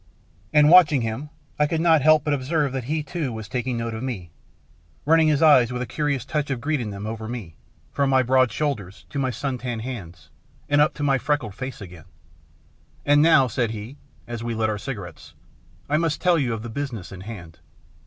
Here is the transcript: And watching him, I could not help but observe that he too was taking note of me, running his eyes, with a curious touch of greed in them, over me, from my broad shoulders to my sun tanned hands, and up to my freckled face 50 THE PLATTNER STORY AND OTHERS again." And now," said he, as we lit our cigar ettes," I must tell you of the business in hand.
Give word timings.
And 0.51 0.71
watching 0.71 1.01
him, 1.01 1.29
I 1.59 1.67
could 1.67 1.79
not 1.79 2.01
help 2.01 2.23
but 2.23 2.33
observe 2.33 2.71
that 2.73 2.85
he 2.85 3.03
too 3.03 3.31
was 3.31 3.47
taking 3.47 3.77
note 3.77 3.93
of 3.93 4.01
me, 4.01 4.31
running 5.05 5.27
his 5.27 5.43
eyes, 5.43 5.71
with 5.71 5.79
a 5.79 5.85
curious 5.85 6.25
touch 6.25 6.49
of 6.49 6.59
greed 6.59 6.81
in 6.81 6.89
them, 6.89 7.05
over 7.05 7.27
me, 7.27 7.55
from 7.91 8.09
my 8.09 8.23
broad 8.23 8.51
shoulders 8.51 9.05
to 9.11 9.19
my 9.19 9.29
sun 9.29 9.59
tanned 9.59 9.83
hands, 9.83 10.31
and 10.67 10.81
up 10.81 10.95
to 10.95 11.03
my 11.03 11.19
freckled 11.19 11.53
face 11.53 11.77
50 11.77 11.85
THE 11.85 12.01
PLATTNER 12.01 12.11
STORY 13.03 13.13
AND 13.13 13.21
OTHERS 13.21 13.27
again." 13.27 13.37
And 13.37 13.41
now," 13.43 13.47
said 13.47 13.69
he, 13.79 13.97
as 14.25 14.43
we 14.43 14.55
lit 14.55 14.69
our 14.71 14.79
cigar 14.79 15.05
ettes," 15.13 15.33
I 15.87 15.97
must 15.97 16.19
tell 16.19 16.39
you 16.39 16.51
of 16.55 16.63
the 16.63 16.69
business 16.69 17.11
in 17.11 17.21
hand. 17.21 17.59